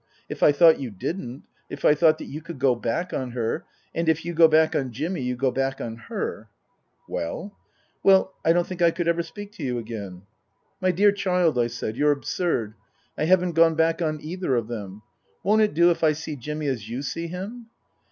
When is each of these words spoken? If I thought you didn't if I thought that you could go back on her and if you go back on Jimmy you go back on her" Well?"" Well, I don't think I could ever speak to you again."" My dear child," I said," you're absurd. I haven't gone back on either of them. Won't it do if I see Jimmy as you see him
If 0.27 0.41
I 0.41 0.51
thought 0.51 0.79
you 0.79 0.89
didn't 0.89 1.43
if 1.69 1.85
I 1.85 1.93
thought 1.93 2.17
that 2.17 2.25
you 2.25 2.41
could 2.41 2.57
go 2.57 2.73
back 2.73 3.13
on 3.13 3.33
her 3.33 3.65
and 3.93 4.09
if 4.09 4.25
you 4.25 4.33
go 4.33 4.47
back 4.47 4.75
on 4.75 4.91
Jimmy 4.91 5.21
you 5.21 5.35
go 5.35 5.51
back 5.51 5.79
on 5.79 5.95
her" 6.09 6.49
Well?"" 7.07 7.55
Well, 8.03 8.33
I 8.43 8.51
don't 8.51 8.65
think 8.65 8.81
I 8.81 8.89
could 8.89 9.07
ever 9.07 9.21
speak 9.21 9.51
to 9.57 9.63
you 9.63 9.77
again."" 9.77 10.23
My 10.81 10.89
dear 10.89 11.11
child," 11.11 11.59
I 11.59 11.67
said," 11.67 11.97
you're 11.97 12.09
absurd. 12.13 12.73
I 13.15 13.25
haven't 13.25 13.51
gone 13.51 13.75
back 13.75 14.01
on 14.01 14.17
either 14.21 14.55
of 14.55 14.67
them. 14.67 15.03
Won't 15.43 15.61
it 15.61 15.75
do 15.75 15.91
if 15.91 16.03
I 16.03 16.13
see 16.13 16.35
Jimmy 16.35 16.65
as 16.65 16.89
you 16.89 17.03
see 17.03 17.27
him 17.27 17.67